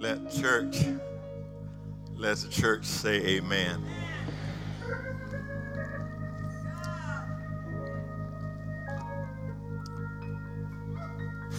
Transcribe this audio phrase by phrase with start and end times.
[0.00, 0.78] Let church,
[2.16, 3.84] let the church say amen.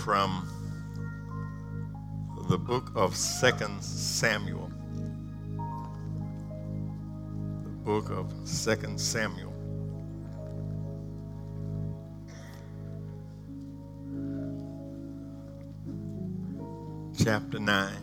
[0.04, 0.50] From
[2.50, 4.72] the book of Second Samuel.
[7.64, 9.54] The book of Second Samuel.
[17.24, 18.01] Chapter 9.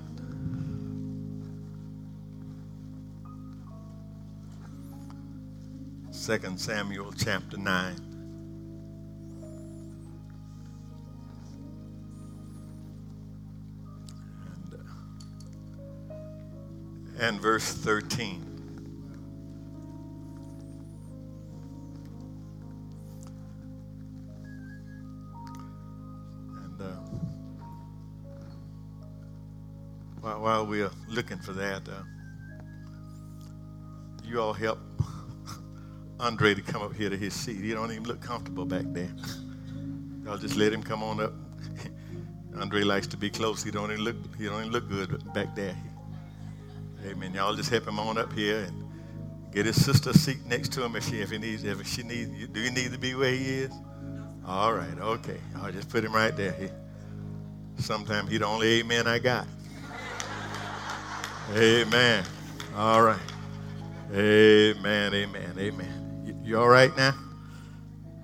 [6.28, 7.96] Second Samuel chapter 9.
[14.44, 14.74] And,
[16.10, 16.14] uh,
[17.18, 18.44] and verse 13.
[26.52, 26.84] And uh,
[30.20, 32.02] while, while we are looking for that, uh,
[34.22, 34.87] you all help
[36.20, 37.62] Andre to come up here to his seat.
[37.62, 39.10] He don't even look comfortable back there.
[40.24, 41.32] Y'all just let him come on up.
[42.60, 43.62] Andre likes to be close.
[43.62, 44.16] He don't even look.
[44.36, 45.76] He don't even look good back there.
[47.06, 47.32] Amen.
[47.34, 48.84] Y'all just help him on up here and
[49.52, 52.02] get his sister a seat next to him if she if he needs if she
[52.02, 52.48] needs.
[52.48, 53.72] Do you need to be where he is?
[54.44, 54.98] All right.
[54.98, 55.38] Okay.
[55.56, 56.52] I'll just put him right there.
[56.52, 56.68] He,
[57.80, 59.46] sometimes he the only amen I got.
[61.54, 62.24] Amen.
[62.76, 63.20] All right.
[64.12, 65.14] Amen.
[65.14, 65.54] Amen.
[65.58, 65.97] Amen.
[66.48, 67.14] You, all right now?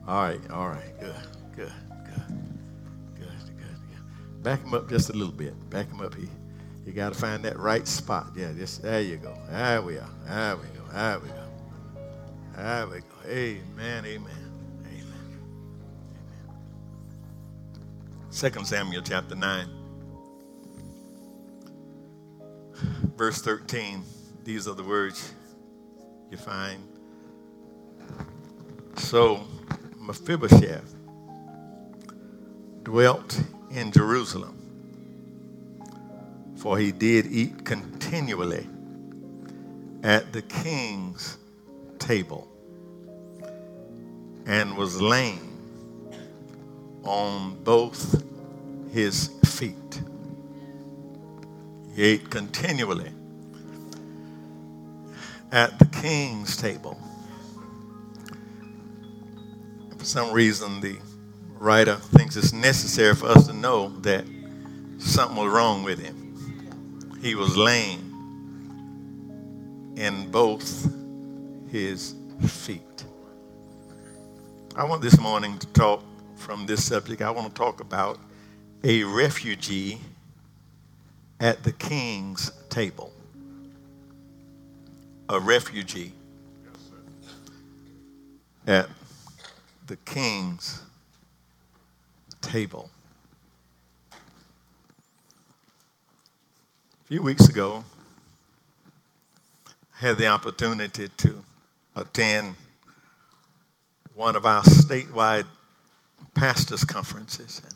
[0.08, 0.40] All right.
[0.50, 0.98] All right.
[0.98, 1.14] Good.
[1.54, 1.72] Good.
[2.06, 2.22] Good.
[3.16, 3.28] Good.
[3.44, 3.58] Good.
[3.58, 4.42] Good.
[4.42, 5.52] Back him up just a little bit.
[5.68, 6.14] Back him up.
[6.14, 6.30] here.
[6.86, 8.28] you got to find that right spot.
[8.34, 8.52] Yeah.
[8.56, 9.02] Just there.
[9.02, 9.36] You go.
[9.50, 10.08] There we are.
[10.26, 10.84] There we go.
[10.90, 11.46] There we go.
[12.56, 13.28] There we go.
[13.28, 14.06] Amen.
[14.06, 14.06] Amen.
[14.06, 14.52] Amen.
[14.86, 15.38] Amen.
[18.30, 19.68] Second Samuel chapter nine.
[23.16, 24.02] verse 13,
[24.44, 25.34] these are the words
[26.30, 26.93] you find.
[28.96, 29.44] So
[29.98, 30.94] Mephibosheth
[32.82, 33.40] dwelt
[33.70, 34.58] in Jerusalem,
[36.56, 38.68] for he did eat continually
[40.02, 41.38] at the king's
[41.98, 42.48] table
[44.46, 45.50] and was lame
[47.02, 48.22] on both
[48.92, 50.02] his feet.
[51.94, 53.12] He ate continually
[55.52, 56.98] at the king's table.
[60.04, 60.98] For some reason, the
[61.58, 64.26] writer thinks it's necessary for us to know that
[64.98, 67.16] something was wrong with him.
[67.22, 68.12] He was lame
[69.96, 70.92] in both
[71.70, 72.16] his
[72.46, 73.06] feet.
[74.76, 76.04] I want this morning to talk
[76.36, 77.22] from this subject.
[77.22, 78.18] I want to talk about
[78.82, 79.98] a refugee
[81.40, 83.10] at the king's table.
[85.30, 86.12] A refugee
[88.66, 88.86] at
[89.86, 90.82] the king's
[92.40, 92.90] table.
[94.12, 94.16] A
[97.06, 97.84] few weeks ago,
[99.66, 101.44] I had the opportunity to
[101.94, 102.54] attend
[104.14, 105.46] one of our statewide
[106.34, 107.60] pastors' conferences.
[107.64, 107.74] And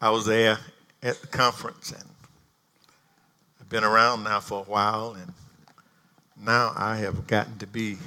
[0.00, 0.58] I was there
[1.02, 2.04] at the conference and
[3.60, 5.32] I've been around now for a while and
[6.40, 7.98] now I have gotten to be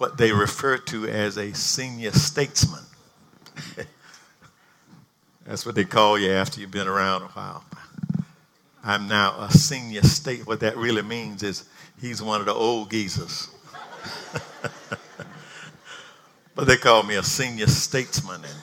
[0.00, 2.80] what they refer to as a senior statesman.
[5.46, 7.62] That's what they call you after you've been around a while.
[8.82, 10.46] I'm now a senior state.
[10.46, 11.64] What that really means is
[12.00, 13.50] he's one of the old geezers.
[16.54, 18.36] but they call me a senior statesman.
[18.36, 18.58] And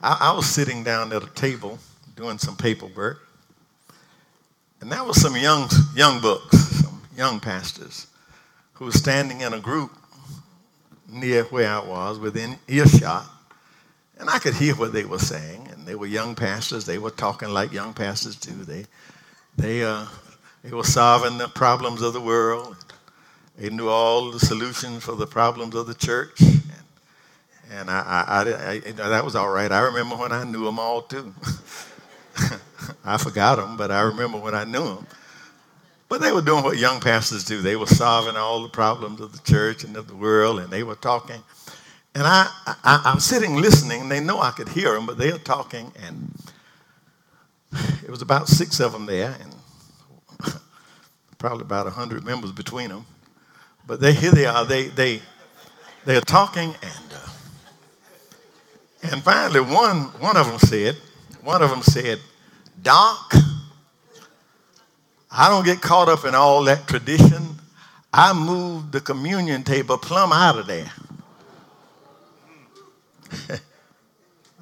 [0.00, 1.78] I, I was sitting down at a table
[2.16, 3.20] doing some paperwork,
[4.80, 8.06] and that was some young, young books, some young pastors
[8.72, 9.90] who were standing in a group
[11.08, 13.28] near where I was, within earshot,
[14.18, 15.68] and I could hear what they were saying.
[15.72, 16.86] And they were young pastors.
[16.86, 18.52] They were talking like young pastors do.
[18.52, 18.86] They,
[19.56, 20.06] they, uh,
[20.62, 22.76] they were solving the problems of the world.
[23.58, 26.40] They knew all the solutions for the problems of the church.
[26.40, 26.62] And,
[27.70, 29.70] and I, I, I, I, that was all right.
[29.70, 31.34] I remember when I knew them all too.
[33.04, 35.06] I forgot them, but I remember when I knew them.
[36.08, 37.60] But they were doing what young pastors do.
[37.60, 40.84] They were solving all the problems of the church and of the world, and they
[40.84, 41.42] were talking.
[42.14, 45.32] And I, I, I'm sitting listening, and they know I could hear them, but they
[45.32, 46.32] are talking, and
[48.04, 50.54] it was about six of them there, and
[51.38, 53.04] probably about 100 members between them.
[53.86, 55.20] But they, here they are, they, they,
[56.04, 57.28] they are talking, and, uh,
[59.12, 60.96] and finally one, one of them said,
[61.42, 62.18] one of them said,
[62.82, 63.34] Doc,
[65.38, 67.56] I don't get caught up in all that tradition.
[68.10, 70.90] I moved the communion table plumb out of there.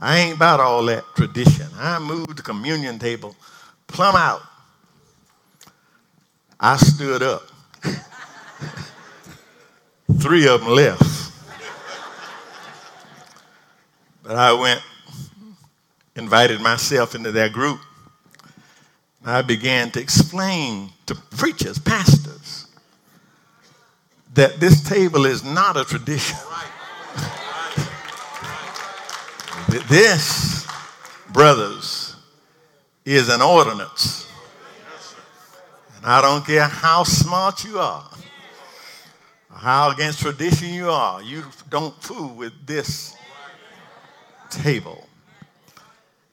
[0.00, 1.69] I ain't about all that tradition.
[1.79, 3.37] I moved the communion table
[3.87, 4.43] plumb out.
[6.59, 7.43] I stood up.
[10.19, 11.32] Three of them left.
[14.25, 14.82] But I went,
[16.17, 17.79] invited myself into their group.
[19.25, 22.67] I began to explain to preachers, pastors,
[24.35, 26.37] that this table is not a tradition.
[29.88, 30.67] this,
[31.32, 32.17] brothers,
[33.05, 34.29] is an ordinance.
[35.97, 38.11] And I don't care how smart you are,
[39.50, 43.17] how against tradition you are, you don't fool with this
[44.50, 45.06] table.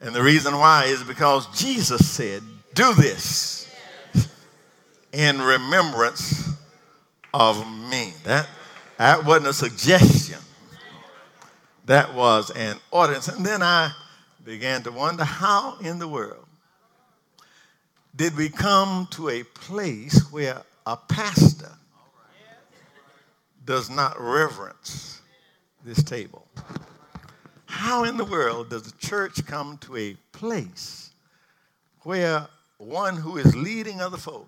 [0.02, 2.42] And the reason why is because Jesus said,
[2.74, 3.68] Do this
[5.12, 6.50] in remembrance
[7.34, 7.58] of
[7.90, 8.14] me.
[8.24, 8.48] That,
[8.98, 10.40] that wasn't a suggestion,
[11.86, 13.28] that was an ordinance.
[13.28, 13.92] And then I
[14.46, 16.46] began to wonder how in the world
[18.16, 21.72] did we come to a place where a pastor
[23.66, 25.22] does not reverence
[25.84, 26.48] this table?
[27.66, 31.12] How in the world does the church come to a place
[32.02, 32.48] where
[32.82, 34.48] one who is leading other folk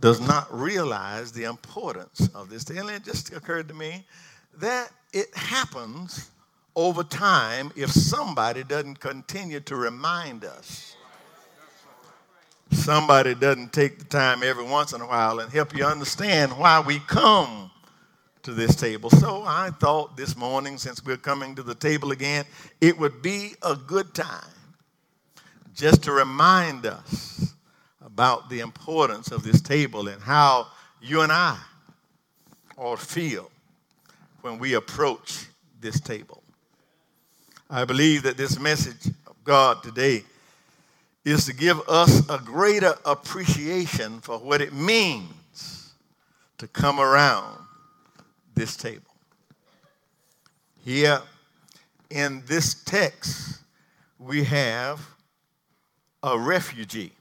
[0.00, 2.78] does not realize the importance of this thing?
[2.78, 4.04] And it just occurred to me
[4.58, 6.30] that it happens
[6.74, 10.96] over time if somebody doesn't continue to remind us.
[12.72, 16.80] Somebody doesn't take the time every once in a while and help you understand why
[16.80, 17.70] we come
[18.42, 19.10] to this table.
[19.10, 22.44] So I thought this morning, since we're coming to the table again,
[22.80, 24.48] it would be a good time
[25.74, 27.54] just to remind us
[28.04, 30.66] about the importance of this table and how
[31.00, 31.58] you and I
[32.76, 33.50] all feel
[34.42, 35.46] when we approach
[35.80, 36.42] this table.
[37.70, 40.24] I believe that this message of God today
[41.24, 45.94] is to give us a greater appreciation for what it means
[46.58, 47.58] to come around
[48.54, 49.14] this table.
[50.84, 51.20] Here
[52.10, 53.60] in this text,
[54.18, 55.00] we have
[56.22, 57.12] a refugee.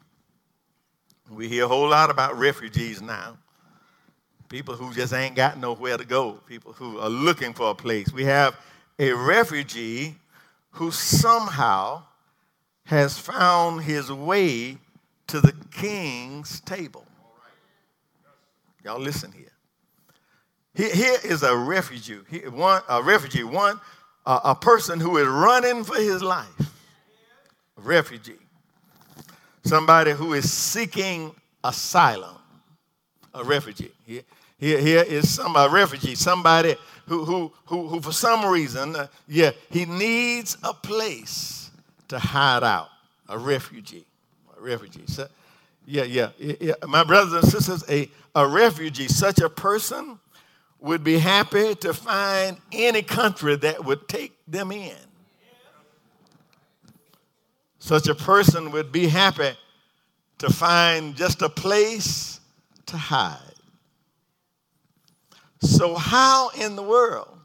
[1.29, 3.37] We hear a whole lot about refugees now.
[4.49, 8.11] People who just ain't got nowhere to go, people who are looking for a place.
[8.11, 8.57] We have
[8.99, 10.15] a refugee
[10.71, 12.03] who somehow
[12.85, 14.77] has found his way
[15.27, 17.05] to the king's table.
[18.83, 19.45] Y'all listen here.
[20.73, 22.19] Here is a refugee,
[22.49, 23.79] one, a refugee, one,
[24.25, 26.59] a person who is running for his life.
[27.77, 28.39] A refugee.
[29.71, 31.33] Somebody who is seeking
[31.63, 32.35] asylum.
[33.33, 33.93] A refugee.
[34.05, 34.23] Here,
[34.57, 36.75] here, here is some a refugee, somebody
[37.07, 41.71] who, who, who, who for some reason, uh, yeah, he needs a place
[42.09, 42.89] to hide out.
[43.29, 44.05] A refugee.
[44.57, 45.03] A refugee.
[45.05, 45.29] So,
[45.85, 46.73] yeah, yeah, yeah.
[46.85, 50.19] My brothers and sisters, a, a refugee, such a person
[50.81, 54.97] would be happy to find any country that would take them in.
[57.81, 59.57] Such a person would be happy
[60.37, 62.39] to find just a place
[62.85, 63.39] to hide.
[65.61, 67.39] So, how in the world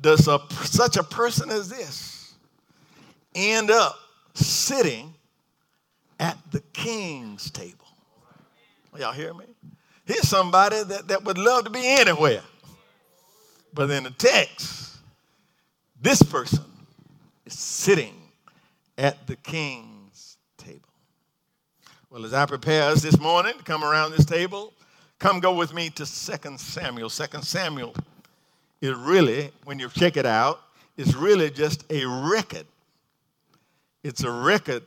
[0.00, 2.34] does a, such a person as this
[3.34, 3.98] end up
[4.34, 5.12] sitting
[6.20, 7.88] at the king's table?
[8.96, 9.46] Y'all hear me?
[10.04, 12.42] Here's somebody that, that would love to be anywhere.
[13.74, 14.98] But in the text,
[16.00, 16.64] this person
[17.44, 18.19] is sitting
[19.00, 20.90] at the king's table.
[22.10, 24.74] Well, as I prepare us this morning to come around this table,
[25.18, 27.08] come go with me to 2 Samuel.
[27.08, 27.94] 2 Samuel
[28.82, 30.60] is really, when you check it out,
[30.98, 32.66] it's really just a record.
[34.04, 34.82] It's a record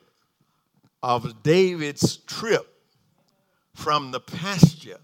[1.01, 2.67] of David's trip
[3.74, 5.00] from the pasture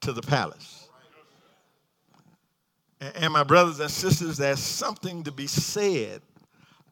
[0.00, 0.88] to the palace.
[3.00, 6.22] And my brothers and sisters, there's something to be said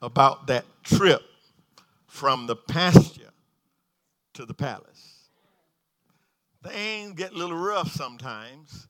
[0.02, 1.22] about that trip
[2.08, 3.30] from the pasture
[4.34, 5.28] to the palace.
[6.64, 8.88] Things get a little rough sometimes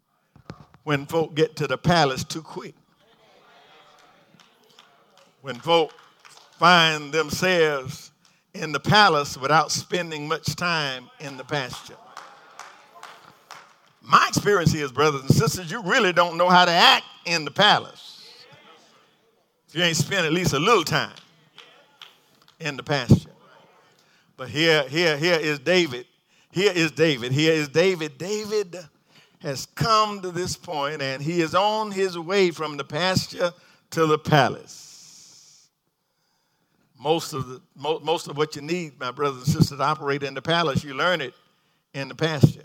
[0.84, 2.74] when folk get to the palace too quick.
[5.42, 5.92] When folk
[6.58, 8.10] find themselves
[8.54, 11.96] in the palace without spending much time in the pasture.
[14.00, 17.50] My experience is, brothers and sisters, you really don't know how to act in the
[17.50, 18.08] palace
[19.68, 21.12] if you ain't spent at least a little time
[22.60, 23.30] in the pasture.
[24.36, 26.06] But here, here, here is David.
[26.52, 27.32] Here is David.
[27.32, 28.18] Here is David.
[28.18, 28.76] David
[29.40, 33.52] has come to this point and he is on his way from the pasture
[33.90, 35.68] to the palace.
[36.98, 40.34] Most of, the, most of what you need, my brothers and sisters, to operate in
[40.34, 41.34] the palace, you learn it
[41.94, 42.64] in the pasture.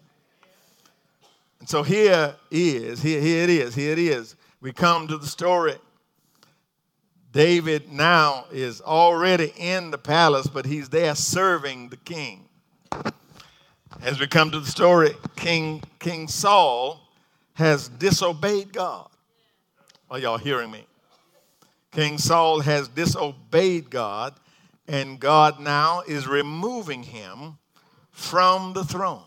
[1.59, 4.35] And so here is, here, here it is, here it is.
[4.59, 5.75] We come to the story.
[7.33, 12.47] David now is already in the palace, but he's there serving the king.
[14.03, 17.01] As we come to the story, King, king Saul
[17.53, 19.09] has disobeyed God.
[20.11, 20.85] Are y'all hearing me?
[21.91, 24.35] King Saul has disobeyed God,
[24.87, 27.57] and God now is removing him
[28.11, 29.23] from the throne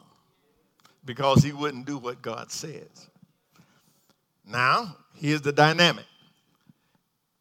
[1.04, 3.08] because he wouldn't do what God says.
[4.46, 6.04] Now, here's the dynamic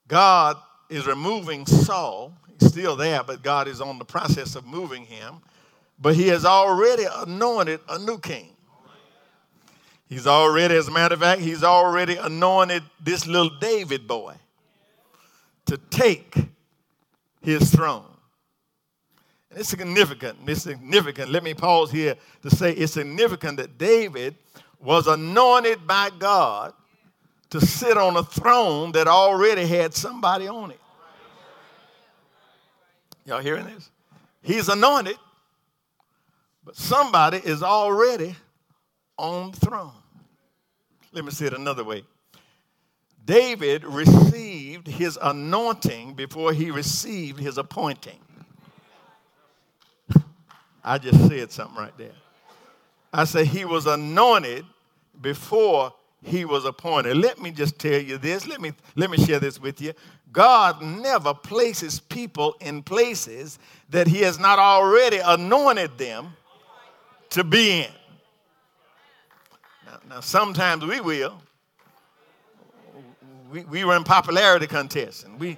[0.08, 0.58] God
[0.90, 2.34] is removing Saul.
[2.60, 5.36] He's still there, but God is on the process of moving him.
[6.00, 8.50] But he has already anointed a new king.
[10.08, 14.36] He's already, as a matter of fact, he's already anointed this little David boy
[15.66, 16.36] to take
[17.42, 18.06] his throne.
[19.50, 20.38] And it's significant.
[20.46, 21.32] It's significant.
[21.32, 24.36] Let me pause here to say it's significant that David
[24.80, 26.74] was anointed by God
[27.50, 30.80] to sit on a throne that already had somebody on it.
[33.25, 33.90] Y'all hearing this?
[34.42, 35.18] He's anointed,
[36.64, 38.36] but somebody is already
[39.18, 39.92] on the throne.
[41.12, 42.04] Let me say it another way.
[43.25, 48.20] David received his anointing before he received his appointing.
[50.84, 52.12] I just said something right there.
[53.12, 54.66] I say he was anointed
[55.20, 55.94] before
[56.25, 57.17] he was appointed.
[57.17, 58.48] Let me just tell you this.
[58.48, 59.94] Let me let me share this with you.
[60.32, 66.34] God never places people in places that he has not already anointed them
[67.29, 67.91] to be in.
[69.86, 71.41] Now, now sometimes we will.
[73.51, 75.58] We, we run popularity contests and we,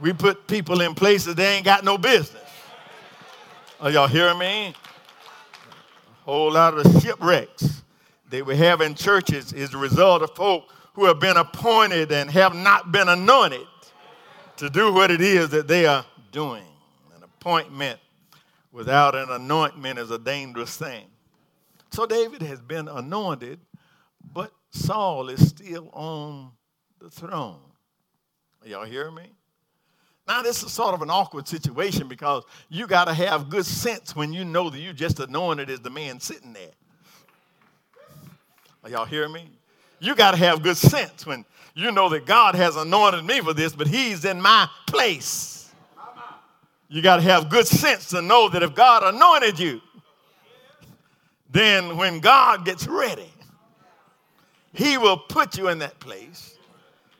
[0.00, 2.42] we put people in places they ain't got no business.
[3.80, 4.66] Are y'all hearing me?
[4.66, 4.74] A
[6.24, 7.80] whole lot of shipwrecks
[8.30, 12.30] they we have in churches is the result of folk who have been appointed and
[12.30, 13.66] have not been anointed
[14.56, 16.64] to do what it is that they are doing.
[17.16, 17.98] An appointment
[18.72, 21.06] without an anointment is a dangerous thing.
[21.90, 23.58] So David has been anointed,
[24.32, 26.52] but Saul is still on
[27.00, 27.58] the throne.
[28.64, 29.32] Y'all hear me?
[30.28, 34.14] Now, this is sort of an awkward situation because you got to have good sense
[34.14, 36.70] when you know that you just anointed as the man sitting there.
[38.82, 39.48] Are y'all hearing me?
[39.98, 41.44] You got to have good sense when
[41.74, 45.70] you know that God has anointed me for this, but He's in my place.
[46.88, 49.80] You got to have good sense to know that if God anointed you,
[51.50, 53.30] then when God gets ready,
[54.72, 56.56] He will put you in that place.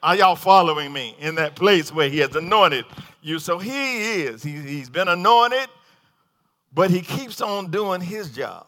[0.03, 1.15] Are y'all following me?
[1.21, 2.87] In that place where He has anointed
[3.21, 3.39] you.
[3.39, 4.43] So He is.
[4.43, 5.69] He, he's been anointed,
[6.73, 8.67] but He keeps on doing His job.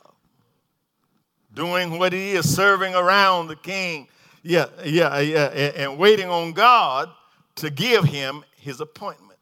[1.55, 4.09] Doing what He is, serving around the King.
[4.43, 7.11] Yeah, yeah, yeah, and waiting on God
[7.57, 9.39] to give Him His appointment.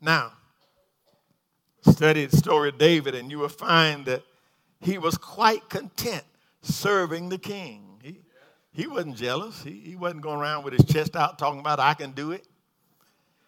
[0.00, 0.32] Now,
[1.82, 4.22] study the story of David, and you will find that
[4.80, 6.24] he was quite content
[6.62, 8.00] serving the king.
[8.02, 8.20] He,
[8.72, 9.62] he wasn't jealous.
[9.62, 12.46] He, he wasn't going around with his chest out talking about, I can do it.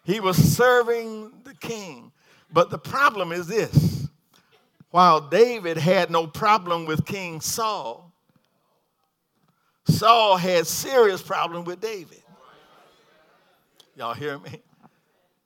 [0.03, 2.11] He was serving the king.
[2.51, 4.02] But the problem is this
[4.93, 8.13] while David had no problem with King Saul,
[9.85, 12.21] Saul had serious problem with David.
[13.95, 14.61] Y'all hear me?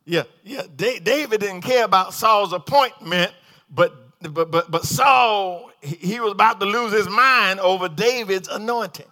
[0.04, 0.64] Yeah, yeah.
[0.76, 3.32] David didn't care about Saul's appointment,
[3.74, 9.10] but but but but Saul he was about to lose his mind over David's anointing.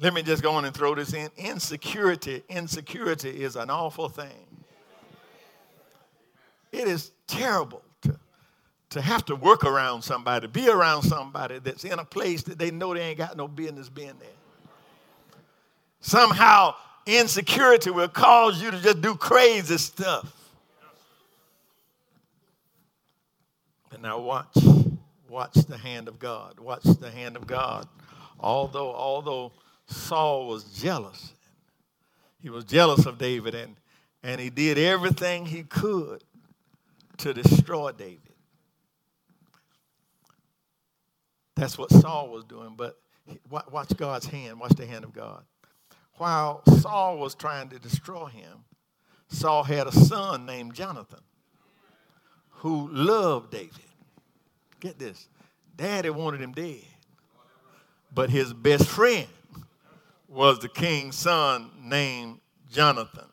[0.00, 1.28] Let me just go on and throw this in.
[1.36, 4.46] Insecurity, insecurity is an awful thing.
[6.72, 8.18] It is terrible to,
[8.90, 12.70] to have to work around somebody, be around somebody that's in a place that they
[12.70, 14.28] know they ain't got no business being there.
[16.00, 16.74] Somehow,
[17.06, 20.32] insecurity will cause you to just do crazy stuff.
[23.92, 24.56] And now watch,
[25.28, 26.60] watch the hand of God.
[26.60, 27.88] Watch the hand of God.
[28.38, 29.52] Although, although
[29.86, 31.32] Saul was jealous,
[32.42, 33.74] he was jealous of David, and,
[34.22, 36.22] and he did everything he could
[37.18, 38.20] to destroy David.
[41.54, 42.98] That's what Saul was doing, but
[43.50, 45.42] watch God's hand, watch the hand of God.
[46.18, 48.64] While Saul was trying to destroy him,
[49.28, 51.20] Saul had a son named Jonathan
[52.50, 53.72] who loved David.
[54.80, 55.28] Get this.
[55.76, 56.84] Daddy wanted him dead.
[58.14, 59.26] But his best friend
[60.28, 63.26] was the king's son named Jonathan.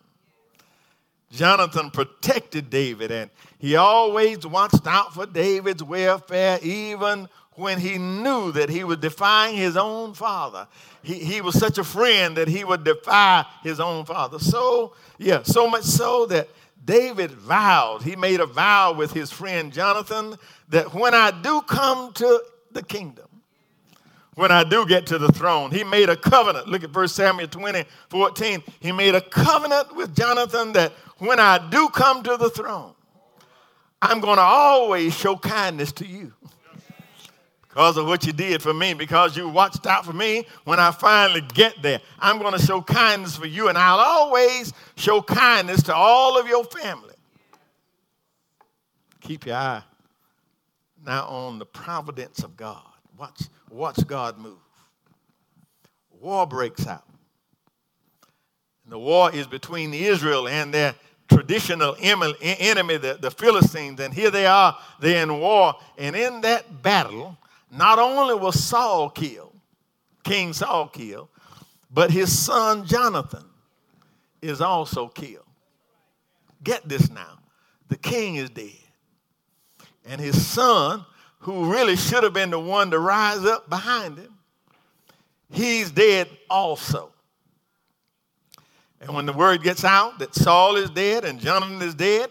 [1.34, 8.52] Jonathan protected David and he always watched out for David's welfare, even when he knew
[8.52, 10.68] that he was defying his own father.
[11.02, 14.38] He, he was such a friend that he would defy his own father.
[14.38, 16.50] So, yeah, so much so that
[16.86, 20.36] David vowed, he made a vow with his friend Jonathan
[20.70, 23.28] that when I do come to the kingdom,
[24.36, 26.68] when I do get to the throne, he made a covenant.
[26.68, 28.64] Look at 1 Samuel 20, 14.
[28.80, 32.94] He made a covenant with Jonathan that when I do come to the throne,
[34.02, 36.34] I'm going to always show kindness to you
[37.74, 40.92] because of what you did for me, because you watched out for me when I
[40.92, 42.02] finally get there.
[42.20, 46.48] I'm going to show kindness for you, and I'll always show kindness to all of
[46.48, 47.16] your family.
[49.22, 49.84] Keep your eye
[51.04, 52.84] now on the providence of God.
[53.18, 54.58] Watch, watch God move.
[56.22, 57.04] War breaks out.
[58.84, 60.96] And the war is between Israel and their
[61.28, 64.00] traditional enemy, the, the Philistines.
[64.00, 65.76] And here they are, they're in war.
[65.98, 67.38] And in that battle,
[67.72, 69.56] not only was Saul killed,
[70.24, 71.30] King Saul killed,
[71.92, 73.46] but his son Jonathan
[74.42, 75.46] is also killed.
[76.64, 77.40] Get this now.
[77.90, 78.72] The king is dead.
[80.06, 81.06] And his son,
[81.44, 84.34] who really should have been the one to rise up behind him,
[85.52, 87.12] he's dead also.
[89.02, 92.30] And when the word gets out that Saul is dead and Jonathan is dead,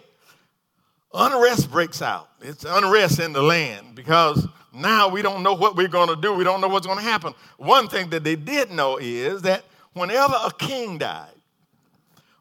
[1.12, 2.31] unrest breaks out.
[2.40, 6.33] It's unrest in the land because now we don't know what we're going to do.
[6.33, 7.35] We don't know what's going to happen.
[7.59, 11.28] One thing that they did know is that whenever a king died,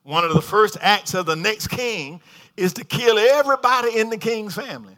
[0.04, 2.22] one of the first acts of the next king
[2.56, 4.96] is to kill everybody in the king's family.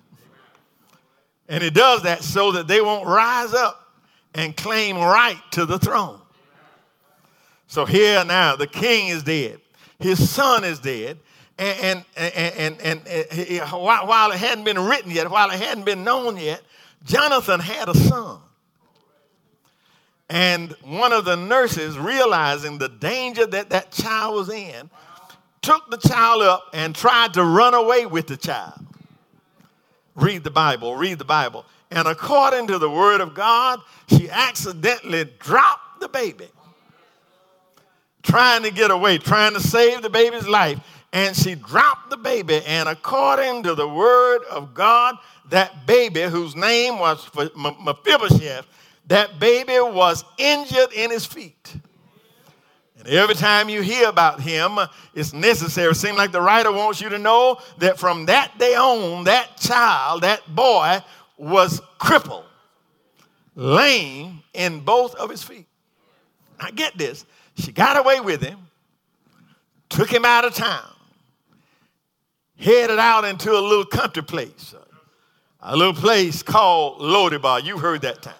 [1.49, 3.93] And he does that so that they won't rise up
[4.33, 6.19] and claim right to the throne.
[7.67, 9.59] So here now, the king is dead,
[9.99, 11.17] his son is dead,
[11.57, 16.03] and, and, and, and, and while it hadn't been written yet, while it hadn't been
[16.03, 16.61] known yet,
[17.03, 18.39] Jonathan had a son.
[20.29, 24.89] And one of the nurses, realizing the danger that that child was in,
[25.61, 28.85] took the child up and tried to run away with the child.
[30.15, 31.65] Read the Bible, read the Bible.
[31.91, 36.47] And according to the word of God, she accidentally dropped the baby,
[38.23, 40.79] trying to get away, trying to save the baby's life.
[41.11, 42.61] And she dropped the baby.
[42.65, 45.15] And according to the word of God,
[45.49, 48.65] that baby, whose name was Mephibosheth,
[49.07, 51.75] that baby was injured in his feet.
[53.05, 54.79] And every time you hear about him,
[55.13, 55.91] it's necessary.
[55.91, 59.57] It seems like the writer wants you to know that from that day on, that
[59.57, 60.99] child, that boy,
[61.37, 62.45] was crippled,
[63.55, 65.65] lame in both of his feet.
[66.59, 67.25] I get this.
[67.57, 68.59] She got away with him,
[69.89, 70.89] took him out of town,
[72.57, 74.73] headed out into a little country place,
[75.59, 77.63] a little place called Lodebar.
[77.63, 78.33] You heard that time.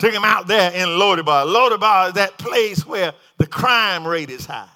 [0.00, 1.44] Took him out there in Lodebar.
[1.44, 4.66] Lodebar is that place where the crime rate is high.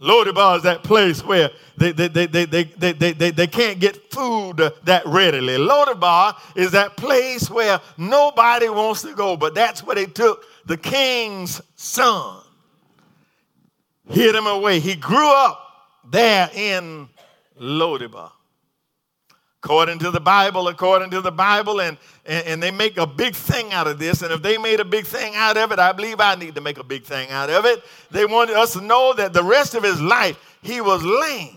[0.00, 3.78] Lodebar is that place where they, they, they, they, they, they, they, they, they can't
[3.78, 5.58] get food that readily.
[5.58, 10.78] Lodebar is that place where nobody wants to go, but that's where they took the
[10.78, 12.40] king's son,
[14.08, 14.80] hid him away.
[14.80, 15.60] He grew up
[16.10, 17.06] there in
[17.60, 18.30] Lodebar
[19.64, 21.96] according to the Bible, according to the Bible, and,
[22.26, 24.20] and, and, they make a big thing out of this.
[24.20, 26.60] And if they made a big thing out of it, I believe I need to
[26.60, 27.82] make a big thing out of it.
[28.10, 31.56] They wanted us to know that the rest of his life, he was lame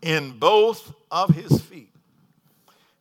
[0.00, 1.90] in both of his feet.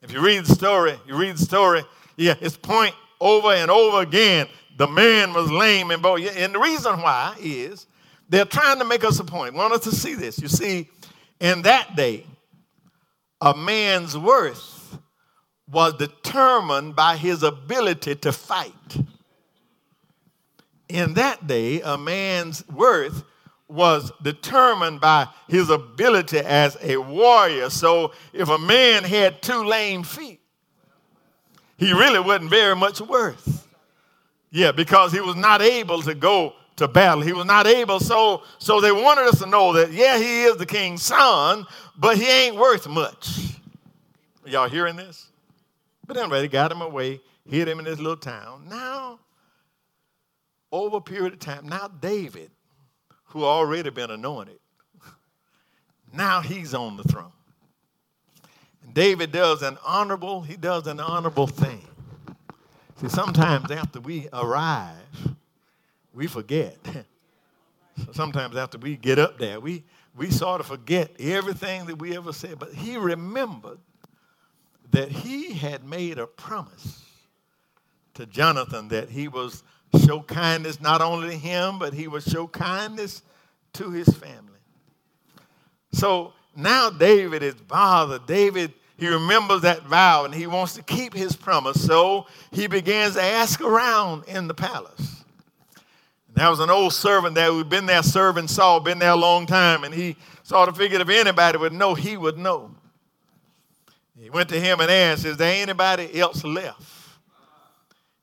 [0.02, 1.86] If you read the story, you read the story,
[2.18, 4.48] yeah, it's point over and over again.
[4.76, 6.20] The man was lame in both.
[6.36, 7.88] And the reason why is
[8.28, 9.54] they're trying to make us a point.
[9.54, 10.42] Want us to see this.
[10.42, 10.90] You see,
[11.40, 12.26] in that day,
[13.44, 14.98] a man's worth
[15.70, 18.98] was determined by his ability to fight.
[20.88, 23.24] In that day, a man's worth
[23.68, 27.70] was determined by his ability as a warrior.
[27.70, 30.40] So if a man had two lame feet,
[31.78, 33.68] he really wasn't very much worth.
[34.52, 37.22] Yeah, because he was not able to go to battle.
[37.22, 40.58] He was not able, so so they wanted us to know that yeah, he is
[40.58, 41.66] the king's son,
[41.98, 43.58] but he ain't worth much.
[44.46, 45.28] Y'all hearing this?
[46.06, 48.68] But anyway, they got him away, hid him in this little town.
[48.70, 49.20] Now,
[50.72, 52.52] over a period of time, now David,
[53.26, 54.60] who already been anointed.
[56.16, 57.32] Now he's on the throne.
[58.84, 61.82] And David does an honorable, he does an honorable thing.
[63.02, 64.96] See, sometimes after we arrive,
[66.14, 66.78] we forget.
[68.12, 69.84] sometimes after we get up there, we,
[70.16, 72.60] we sort of forget everything that we ever said.
[72.60, 73.80] But he remembered
[74.92, 77.04] that he had made a promise
[78.14, 79.64] to Jonathan that he was
[80.06, 83.22] show kindness not only to him, but he would show kindness
[83.74, 84.60] to his family.
[85.92, 88.26] So now David is bothered.
[88.26, 91.84] David, he remembers that vow and he wants to keep his promise.
[91.84, 95.13] So he begins to ask around in the palace.
[96.34, 99.46] There was an old servant there who'd been there serving Saul, been there a long
[99.46, 102.72] time, and he sort of figured if anybody would know, he would know.
[104.20, 106.82] He went to him and asked, Is there anybody else left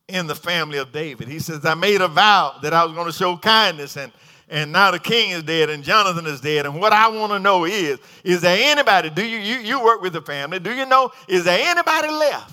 [0.09, 1.29] in the family of David?
[1.29, 4.11] He says, I made a vow that I was going to show kindness, and,
[4.49, 6.67] and now the king is dead, and Jonathan is dead.
[6.67, 10.03] And what I want to know is, is there anybody, do you, you, you work
[10.03, 12.51] with the family, do you know, is there anybody left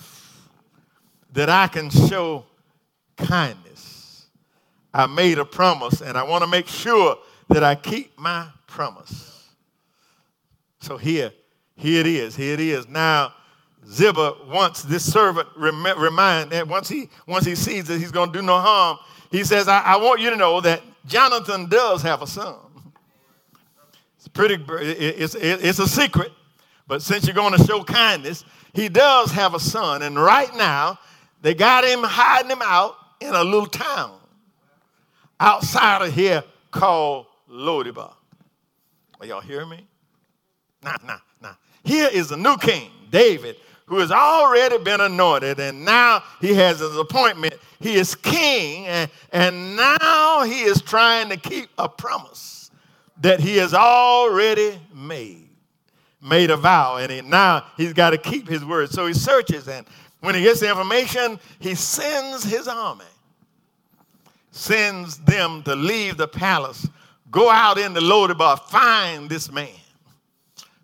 [1.33, 2.45] that I can show
[3.17, 3.66] kindness?
[4.97, 9.47] I made a promise, and I want to make sure that I keep my promise.
[10.79, 11.31] So here,
[11.75, 12.36] here it is.
[12.36, 12.88] Here it is.
[12.88, 13.36] Now,
[13.88, 18.31] Ziba wants this servant rem- remind that once he once he sees that he's going
[18.31, 18.97] to do no harm,
[19.29, 22.55] he says, I, I, want you to know that Jonathan does have a son."
[24.17, 24.57] It's pretty.
[24.67, 26.31] It's it's a secret,
[26.88, 30.97] but since you're going to show kindness, he does have a son, and right now
[31.43, 34.16] they got him hiding him out in a little town
[35.39, 38.13] outside of here called Lo-debar.
[39.19, 39.88] Are y'all hearing me?
[40.84, 41.54] Nah, nah, nah.
[41.84, 46.80] Here is the new king, David, who has already been anointed, and now he has
[46.80, 47.56] his appointment.
[47.80, 52.69] He is king, and, and now he is trying to keep a promise
[53.21, 55.50] that he has already made.
[56.21, 58.89] Made a vow, and he, now he's got to keep his word.
[58.89, 59.88] So he searches, and
[60.19, 63.06] when he gets the information, he sends his army
[64.57, 66.87] sends them to leave the palace,
[67.31, 69.69] go out in the Lo-debar, find this man,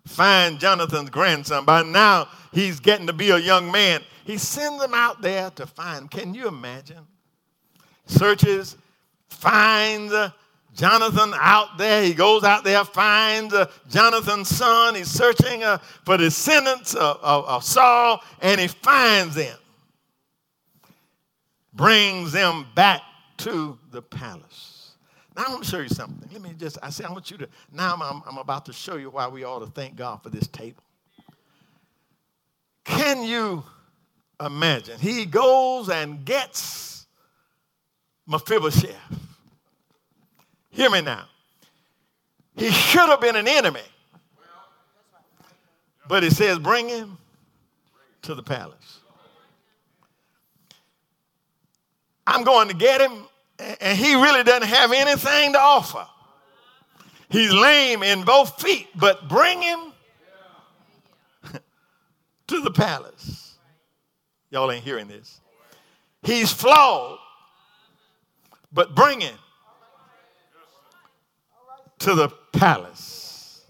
[0.06, 1.64] find Jonathan's grandson.
[1.64, 4.02] By now, he's getting to be a young man.
[4.24, 6.10] He sends them out there to find.
[6.10, 7.06] Can you imagine?
[8.06, 8.76] Searches,
[9.28, 10.30] finds uh,
[10.74, 12.02] Jonathan out there.
[12.04, 14.94] He goes out there, finds uh, Jonathan's son.
[14.94, 19.58] He's searching uh, for descendants of Saul, and he finds them.
[21.72, 23.02] Brings them back
[23.38, 24.92] to the palace.
[25.36, 26.28] Now I want to show you something.
[26.32, 28.96] Let me just, I say I want you to, now I'm, I'm about to show
[28.96, 30.82] you why we ought to thank God for this table.
[32.84, 33.64] Can you
[34.44, 34.98] imagine?
[35.00, 37.06] He goes and gets
[38.26, 38.94] Mephibosheth.
[40.70, 41.24] Hear me now.
[42.56, 43.80] He should have been an enemy.
[46.06, 47.18] But he says, bring him
[48.22, 49.00] to the palace.
[52.26, 53.12] I'm going to get him,
[53.80, 56.06] and he really doesn't have anything to offer.
[57.28, 59.92] He's lame in both feet, but bring him
[62.46, 63.56] to the palace.
[64.50, 65.40] Y'all ain't hearing this.
[66.22, 67.18] He's flawed,
[68.72, 69.34] but bring him
[71.98, 73.64] to the palace.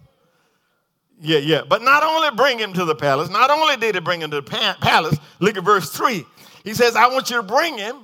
[1.21, 1.63] Yeah, yeah.
[1.67, 4.41] But not only bring him to the palace, not only did he bring him to
[4.41, 6.25] the palace, look at verse 3.
[6.65, 7.97] He says, I want you to bring him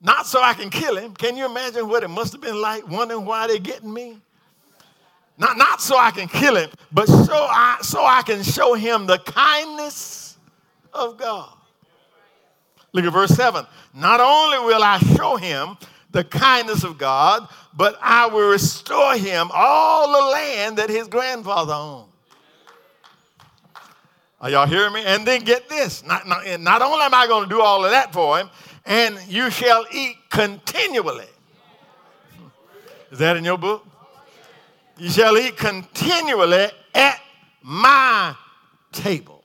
[0.00, 1.14] not so I can kill him.
[1.14, 4.20] Can you imagine what it must have been like wondering why they're getting me?
[5.38, 9.06] Not, not so I can kill him, but so I, so I can show him
[9.06, 10.38] the kindness
[10.92, 11.52] of God.
[12.92, 13.66] Look at verse 7.
[13.94, 15.76] Not only will I show him
[16.10, 21.74] the kindness of God, but I will restore him all the land that his grandfather
[21.74, 22.10] owned.
[24.40, 25.02] Are y'all hearing me?
[25.04, 26.04] And then get this.
[26.04, 28.48] Not, not, not only am I going to do all of that for him,
[28.86, 31.26] and you shall eat continually.
[33.10, 33.86] Is that in your book?
[34.96, 37.20] You shall eat continually at
[37.62, 38.34] my
[38.92, 39.42] table.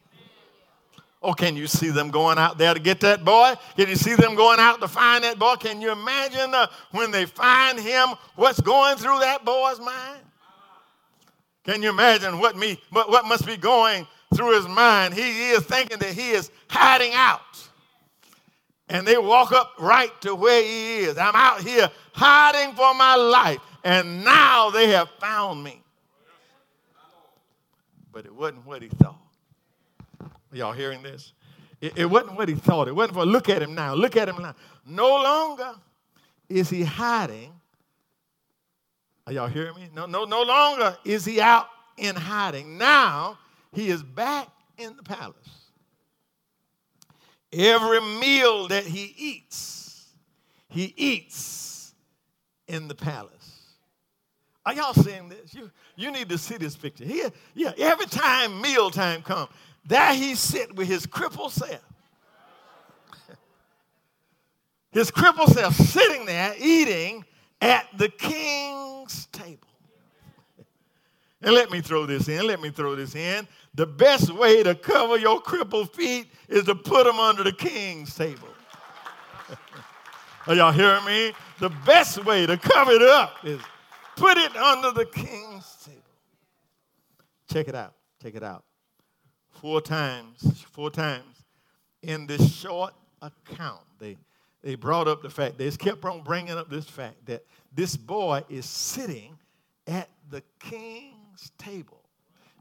[1.24, 3.54] Oh, can you see them going out there to get that boy?
[3.76, 5.56] Can you see them going out to find that boy?
[5.56, 10.22] Can you imagine uh, when they find him, what's going through that boy's mind?
[11.64, 15.14] Can you imagine what, me, what, what must be going through his mind?
[15.14, 17.70] He is thinking that he is hiding out
[18.92, 21.18] and they walk up right to where he is.
[21.18, 25.82] I'm out here hiding for my life, and now they have found me.
[28.12, 29.16] But it wasn't what he thought.
[30.52, 31.32] Y'all hearing this?
[31.80, 32.90] It, it wasn't what he thought.
[32.90, 33.94] It wasn't for look at him now.
[33.94, 34.56] Look at him now.
[34.86, 35.74] No longer
[36.50, 37.54] is he hiding.
[39.26, 39.90] Are y'all hearing me?
[39.96, 42.78] No, no, no longer is he out in hiding.
[42.78, 43.38] Now
[43.72, 45.61] he is back in the palace.
[47.54, 50.08] Every meal that he eats,
[50.70, 51.94] he eats
[52.68, 53.42] in the palace.
[54.66, 55.54] Are y'all seeing this?
[55.54, 57.04] You, you need to see this picture.
[57.04, 59.50] Here, yeah, every time mealtime comes,
[59.86, 61.82] there he sit with his crippled self.
[64.92, 67.26] his crippled self sitting there eating
[67.60, 69.68] at the king's table.
[71.44, 73.48] And let me throw this in, let me throw this in.
[73.74, 78.14] The best way to cover your crippled feet is to put them under the king's
[78.16, 78.50] table.
[80.48, 81.34] Are y'all hearing me?
[81.60, 83.62] The best way to cover it up is
[84.18, 86.02] put it under the king's table.
[87.52, 87.94] Check it out.
[88.22, 88.64] Check it out.
[89.50, 91.46] Four times, four times
[92.02, 94.18] in this short account, they,
[94.64, 98.44] they brought up the fact, they kept on bringing up this fact that this boy
[98.50, 99.38] is sitting
[99.88, 102.01] at the king's table.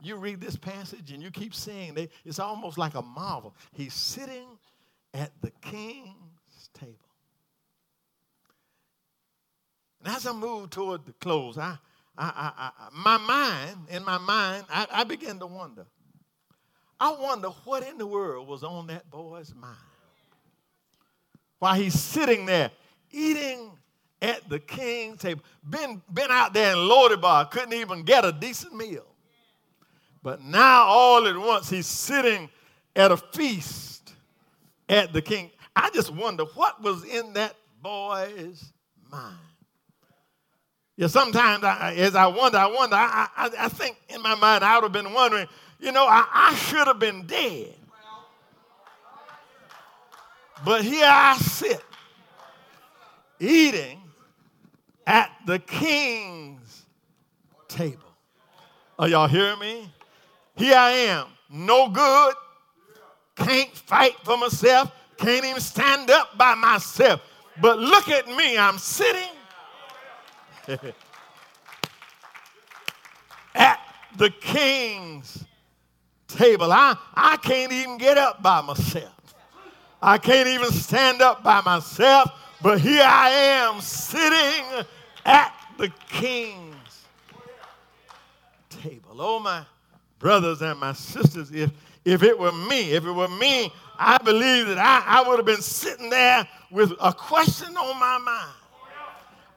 [0.03, 3.55] You read this passage and you keep seeing it, it's almost like a marvel.
[3.73, 4.47] He's sitting
[5.13, 6.97] at the king's table.
[10.03, 11.77] And as I move toward the close, I,
[12.17, 15.87] I, I, my mind, in my mind, I, began to wonder.
[16.99, 19.77] I wonder what in the world was on that boy's mind
[21.59, 22.71] while he's sitting there
[23.11, 23.71] eating
[24.21, 25.43] at the king's table.
[25.69, 29.10] Been, been out there in Lo-debar, couldn't even get a decent meal.
[30.23, 32.51] But now, all at once, he's sitting
[32.95, 34.15] at a feast
[34.89, 35.51] at the king.
[35.75, 38.73] I just wonder what was in that boy's
[39.11, 39.37] mind.
[40.97, 44.63] Yeah, sometimes I, as I wonder, I wonder, I, I, I, think in my mind
[44.63, 45.47] I would have been wondering,
[45.79, 47.75] you know, I, I should have been dead.
[50.63, 51.83] But here I sit,
[53.39, 54.03] eating
[55.07, 56.85] at the king's
[57.67, 58.15] table.
[58.99, 59.91] Are y'all hearing me?
[60.61, 62.35] Here I am, no good,
[63.35, 67.23] can't fight for myself, can't even stand up by myself.
[67.63, 69.31] But look at me, I'm sitting
[73.55, 73.81] at
[74.19, 75.47] the king's
[76.29, 76.71] table.
[76.71, 79.35] I, I can't even get up by myself.
[80.03, 84.85] I can't even stand up by myself, but here I am sitting
[85.25, 87.07] at the king's
[88.69, 89.17] table.
[89.19, 89.65] Oh, my
[90.21, 91.71] brothers and my sisters, if,
[92.05, 95.47] if it were me, if it were me, I believe that I, I would have
[95.47, 98.55] been sitting there with a question on my mind.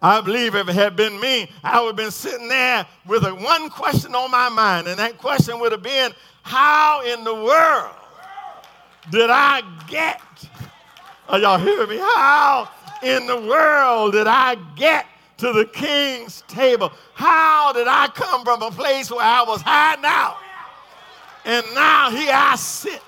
[0.02, 3.34] I believe if it had been me, I would have been sitting there with a
[3.34, 7.96] one question on my mind, and that question would have been, How in the world
[9.12, 10.22] did I get?
[11.30, 11.98] Are y'all hearing me?
[11.98, 12.70] How
[13.02, 15.06] in the world did I get
[15.38, 16.92] to the king's table?
[17.14, 20.38] How did I come from a place where I was hiding out?
[21.46, 23.02] And now here I sit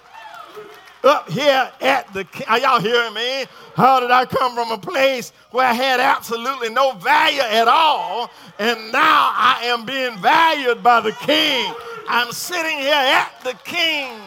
[1.06, 3.46] up here at the are y'all hearing me?
[3.76, 8.32] How did I come from a place where I had absolutely no value at all,
[8.58, 11.74] and now I am being valued by the king?
[12.08, 14.22] I'm sitting here at the king's.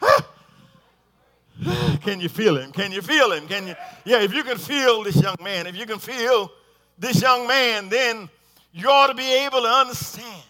[2.02, 2.72] Can you feel him?
[2.72, 3.46] Can you feel him?
[3.46, 3.74] Can you?
[4.04, 6.50] Yeah, if you can feel this young man, if you can feel
[6.98, 8.30] this young man, then
[8.72, 10.42] you ought to be able to understand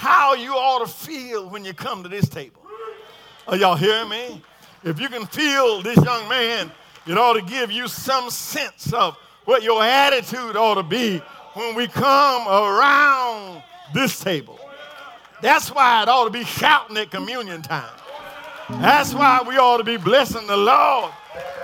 [0.00, 2.62] how you ought to feel when you come to this table.
[3.46, 4.42] Are y'all hearing me?
[4.82, 6.72] If you can feel this young man,
[7.06, 11.18] it ought to give you some sense of what your attitude ought to be
[11.52, 14.58] when we come around this table.
[15.42, 17.92] That's why it ought to be shouting at communion time.
[18.78, 21.12] That's why we ought to be blessing the Lord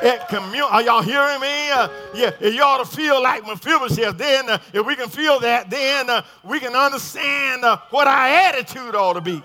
[0.02, 0.64] at communion.
[0.70, 1.70] Are y'all hearing me?
[1.70, 5.70] Uh, yeah, you ought to feel like Mephibosheth, then uh, if we can feel that,
[5.70, 9.38] then uh, we can understand uh, what our attitude ought to be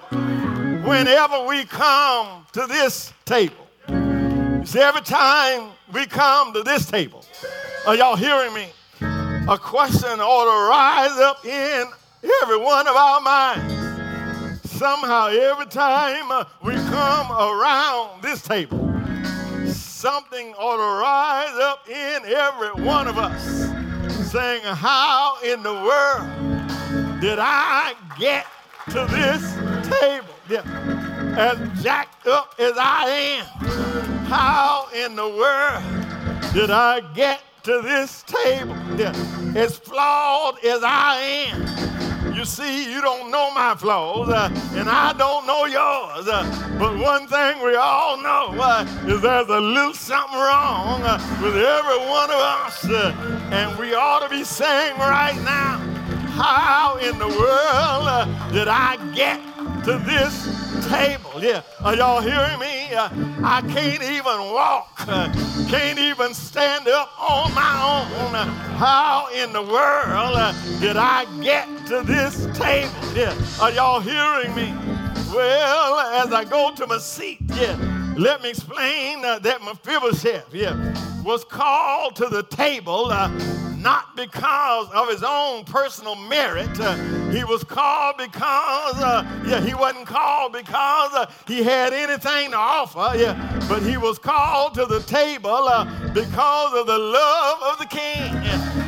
[0.84, 3.68] whenever we come to this table.
[3.88, 7.24] You see, every time we come to this table,
[7.88, 8.68] are y'all hearing me?
[9.48, 11.86] A question ought to rise up in
[12.44, 13.81] every one of our minds
[14.82, 18.80] somehow every time uh, we come around this table,
[19.68, 23.70] something ought to rise up in every one of us
[24.32, 28.48] saying, How in the world did I get
[28.90, 29.54] to this
[30.00, 30.34] table?
[30.50, 30.64] Yeah.
[31.38, 33.46] As jacked up as I am,
[34.26, 38.76] how in the world did I get to this table?
[38.98, 39.14] Yeah.
[39.56, 41.18] As flawed as I
[41.52, 41.82] am,
[42.34, 46.28] You see, you don't know my flaws, uh, and I don't know yours.
[46.28, 51.20] Uh, but one thing we all know uh, is there's a little something wrong uh,
[51.42, 55.78] with every one of us, uh, and we ought to be saying right now,
[56.32, 59.42] how in the world uh, did I get
[59.84, 61.44] to this table.
[61.44, 61.62] Yeah.
[61.82, 62.94] Are y'all hearing me?
[62.94, 63.10] Uh,
[63.44, 65.32] I can't even walk, uh,
[65.70, 68.36] can't even stand up on my own.
[68.36, 68.46] Uh,
[68.78, 72.92] how in the world did I get to this table?
[73.16, 73.36] Yeah.
[73.62, 74.74] Are y'all hearing me?
[75.34, 77.78] Well, as I go to my seat, yeah,
[78.18, 80.76] let me explain uh, that Mephibosheth, yeah,
[81.24, 83.30] was called to the table uh,
[83.82, 86.70] not because of his own personal merit.
[86.80, 86.96] Uh,
[87.32, 92.58] he was called because, uh, yeah, he wasn't called because uh, he had anything to
[92.58, 97.80] offer, yeah, but he was called to the table uh, because of the love of
[97.80, 98.34] the king.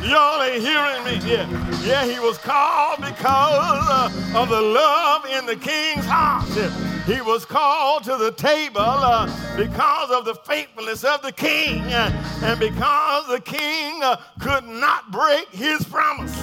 [0.08, 1.18] Y'all ain't hearing me?
[1.28, 1.48] Yeah,
[1.82, 6.48] yeah, he was called because uh, of the love in the king's heart.
[6.54, 6.94] Yeah.
[7.06, 9.26] He was called to the table uh,
[9.58, 15.10] because of the faithfulness of the king uh, and because the king uh, could not
[15.10, 16.36] break his promise.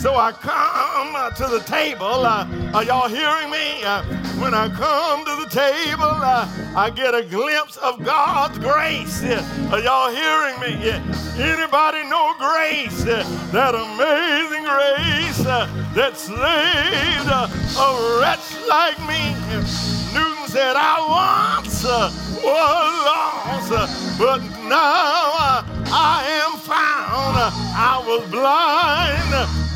[0.00, 2.24] So I come uh, to the table.
[2.24, 3.82] Uh, are y'all hearing me?
[3.82, 4.04] Uh,
[4.38, 9.24] when I come to the table, uh, I get a glimpse of God's grace.
[9.24, 10.72] Uh, are y'all hearing me?
[11.34, 13.02] Anybody know grace?
[13.02, 15.42] Uh, that amazing grace
[15.98, 19.34] that saved a wretch like me.
[20.14, 20.94] Newton said, I
[21.58, 22.12] once was
[23.10, 25.69] lost, but now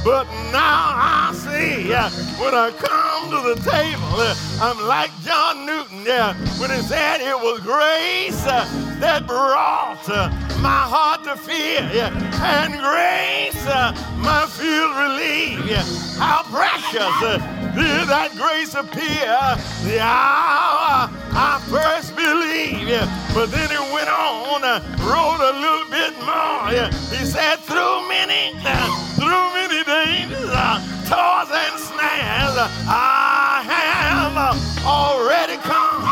[0.05, 1.93] but now I see.
[1.93, 6.81] Uh, when I come to the table, uh, I'm like John Newton, yeah, when he
[6.83, 10.07] said it was grace that brought
[10.61, 13.65] my heart to fear, and grace
[14.21, 15.65] my fear relief.
[15.67, 15.83] Yeah.
[16.19, 17.43] How precious
[17.75, 19.35] did that grace appear
[19.85, 22.95] the hour I first believed.
[23.35, 26.71] But then it went on, uh, wrote a little bit more.
[27.11, 28.87] He said, through many, uh,
[29.19, 30.79] through many dangers, uh,
[31.11, 32.55] toils and snares,
[32.87, 36.07] I have already come.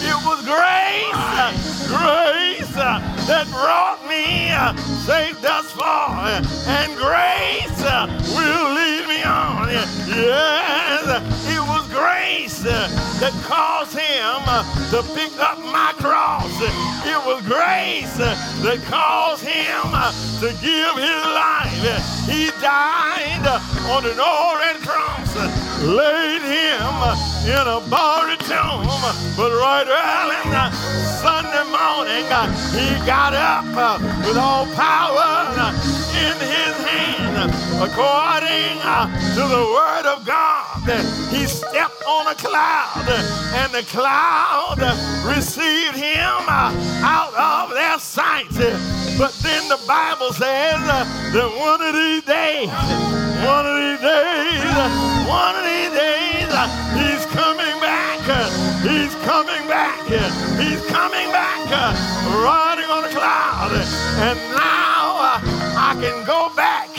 [0.00, 2.74] It was grace, grace
[3.28, 4.48] that brought me
[5.04, 6.26] safe thus far,
[6.66, 7.82] and grace
[8.34, 9.68] will lead me on.
[9.68, 11.04] Yes,
[11.46, 12.88] it was grace uh,
[13.20, 16.50] that caused him uh, to pick up my cross.
[17.04, 18.32] It was grace uh,
[18.64, 19.92] that caused him
[20.40, 21.76] to give his life.
[22.24, 23.44] He died
[23.92, 25.36] on an orange cross,
[25.84, 26.92] laid him
[27.44, 28.88] in a borrowed tomb,
[29.36, 30.40] but right early
[31.20, 32.24] Sunday morning,
[32.72, 33.68] he got up
[34.24, 35.52] with all power
[36.16, 37.52] in his hand
[37.82, 38.80] according
[39.34, 40.71] to the word of God.
[40.82, 43.06] He stepped on a cloud,
[43.54, 44.82] and the cloud
[45.24, 46.74] received him uh,
[47.06, 48.50] out of their sight.
[49.16, 51.06] But then the Bible says that
[51.54, 52.68] one of these days,
[53.46, 54.62] one of these days,
[55.30, 56.50] one of these days,
[56.98, 58.18] he's coming back.
[58.82, 60.02] He's coming back.
[60.58, 61.94] He's coming back, uh,
[62.42, 63.70] riding on a cloud.
[64.18, 64.81] And now
[66.02, 66.90] can go back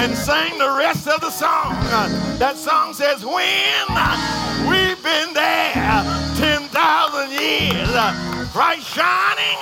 [0.00, 1.76] and sing the rest of the song.
[2.38, 3.84] That song says, When
[4.64, 5.76] we've been there
[6.40, 6.72] 10,000
[7.36, 7.92] years,
[8.56, 9.60] bright shining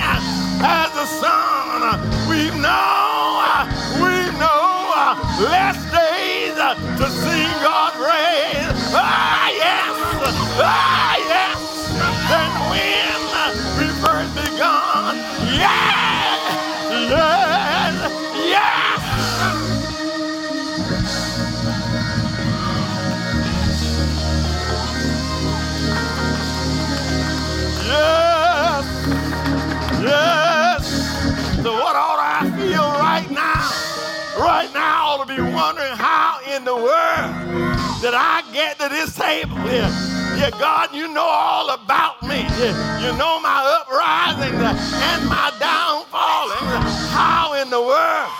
[0.63, 1.99] as the sun,
[2.31, 3.67] we know,
[3.99, 8.95] we know less days to sing God's praise.
[8.95, 9.91] Ah, yes,
[10.63, 10.98] ah,
[38.09, 39.83] did I get to this table here?
[40.41, 42.41] Yeah, God, you know all about me.
[42.57, 44.73] Yeah, you know my uprising uh,
[45.11, 46.63] and my downfalling.
[46.73, 46.81] Uh,
[47.11, 48.31] how in the world?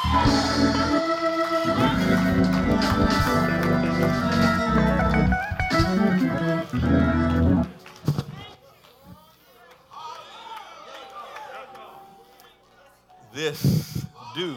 [13.35, 14.57] This do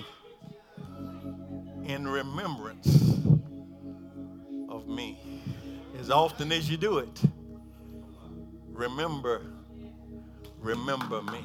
[1.84, 3.11] in remembrance
[6.12, 7.22] often as you do it,
[8.72, 9.42] remember,
[10.60, 11.44] remember me.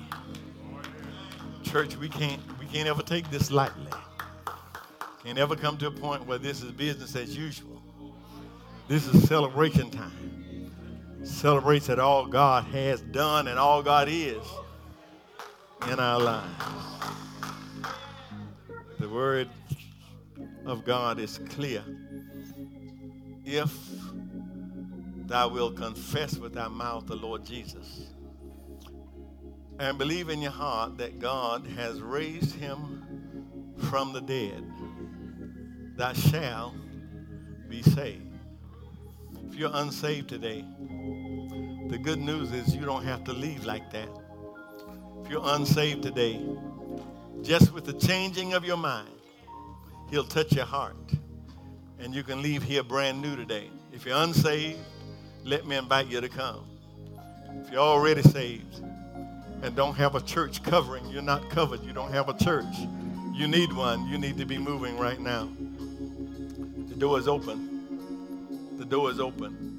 [1.62, 3.90] Church, we can't we can't ever take this lightly.
[5.24, 7.82] Can't ever come to a point where this is business as usual.
[8.88, 10.70] This is celebration time.
[11.24, 14.42] Celebrates that all God has done and all God is
[15.90, 16.64] in our lives.
[19.00, 19.48] The word
[20.64, 21.82] of God is clear.
[23.44, 23.70] If
[25.26, 28.06] thou wilt confess with thy mouth the Lord Jesus
[29.78, 34.64] and believe in your heart that God has raised him from the dead,
[35.96, 36.74] thou shalt
[37.68, 38.22] be saved.
[39.48, 40.64] If you're unsaved today,
[41.88, 44.08] the good news is you don't have to leave like that.
[45.22, 46.40] If you're unsaved today,
[47.42, 49.10] just with the changing of your mind,
[50.10, 50.96] he'll touch your heart
[51.98, 53.70] and you can leave here brand new today.
[53.92, 54.78] If you're unsaved,
[55.46, 56.64] let me invite you to come.
[57.64, 58.82] If you're already saved
[59.62, 62.74] and don't have a church covering, you're not covered, you don't have a church,
[63.32, 65.48] you need one, you need to be moving right now.
[66.88, 68.76] The door is open.
[68.76, 69.75] The door is open.